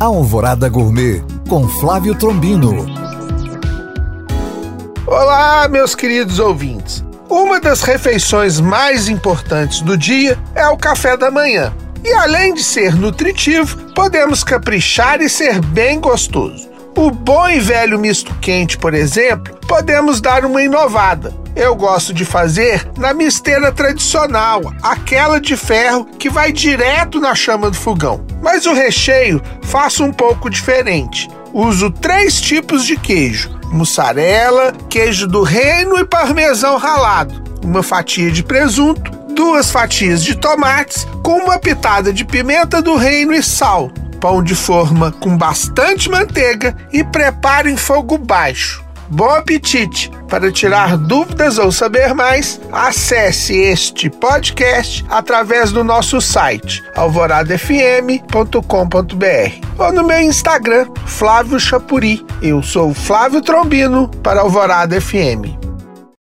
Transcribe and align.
Alvorada 0.00 0.66
Gourmet 0.66 1.22
com 1.46 1.68
Flávio 1.68 2.14
Trombino. 2.14 2.86
Olá, 5.06 5.68
meus 5.68 5.94
queridos 5.94 6.38
ouvintes. 6.38 7.04
Uma 7.28 7.60
das 7.60 7.82
refeições 7.82 8.58
mais 8.58 9.10
importantes 9.10 9.82
do 9.82 9.98
dia 9.98 10.38
é 10.54 10.66
o 10.68 10.78
café 10.78 11.18
da 11.18 11.30
manhã. 11.30 11.70
E 12.02 12.10
além 12.14 12.54
de 12.54 12.64
ser 12.64 12.94
nutritivo, 12.94 13.76
podemos 13.94 14.42
caprichar 14.42 15.20
e 15.20 15.28
ser 15.28 15.60
bem 15.60 16.00
gostoso. 16.00 16.66
O 17.00 17.10
bom 17.10 17.48
e 17.48 17.58
velho 17.58 17.98
misto 17.98 18.34
quente, 18.42 18.76
por 18.76 18.92
exemplo, 18.92 19.56
podemos 19.66 20.20
dar 20.20 20.44
uma 20.44 20.62
inovada. 20.62 21.34
Eu 21.56 21.74
gosto 21.74 22.12
de 22.12 22.26
fazer 22.26 22.86
na 22.98 23.14
misteira 23.14 23.72
tradicional, 23.72 24.60
aquela 24.82 25.40
de 25.40 25.56
ferro 25.56 26.04
que 26.04 26.28
vai 26.28 26.52
direto 26.52 27.18
na 27.18 27.34
chama 27.34 27.70
do 27.70 27.76
fogão. 27.78 28.22
Mas 28.42 28.66
o 28.66 28.74
recheio 28.74 29.40
faço 29.62 30.04
um 30.04 30.12
pouco 30.12 30.50
diferente. 30.50 31.26
Uso 31.54 31.90
três 31.90 32.38
tipos 32.38 32.84
de 32.84 32.98
queijo: 32.98 33.48
mussarela, 33.72 34.74
queijo 34.90 35.26
do 35.26 35.42
reino 35.42 35.98
e 35.98 36.04
parmesão 36.04 36.76
ralado, 36.76 37.42
uma 37.64 37.82
fatia 37.82 38.30
de 38.30 38.42
presunto, 38.42 39.10
duas 39.34 39.70
fatias 39.70 40.22
de 40.22 40.34
tomates 40.34 41.08
com 41.22 41.38
uma 41.44 41.58
pitada 41.58 42.12
de 42.12 42.26
pimenta 42.26 42.82
do 42.82 42.94
reino 42.94 43.32
e 43.32 43.42
sal 43.42 43.90
pão 44.20 44.42
de 44.42 44.54
forma 44.54 45.10
com 45.10 45.36
bastante 45.36 46.10
manteiga 46.10 46.76
e 46.92 47.02
prepare 47.02 47.70
em 47.70 47.76
fogo 47.76 48.18
baixo. 48.18 48.84
Bom 49.08 49.30
apetite! 49.30 50.10
Para 50.28 50.52
tirar 50.52 50.96
dúvidas 50.96 51.58
ou 51.58 51.72
saber 51.72 52.14
mais, 52.14 52.60
acesse 52.70 53.56
este 53.56 54.08
podcast 54.08 55.04
através 55.08 55.72
do 55.72 55.82
nosso 55.82 56.20
site 56.20 56.80
alvoradafm.com.br 56.94 59.66
ou 59.76 59.92
no 59.92 60.04
meu 60.04 60.20
Instagram, 60.20 60.86
Flávio 61.06 61.58
Chapuri. 61.58 62.24
Eu 62.40 62.62
sou 62.62 62.94
Flávio 62.94 63.42
Trombino 63.42 64.08
para 64.22 64.42
Alvorada 64.42 65.00
FM. 65.00 65.59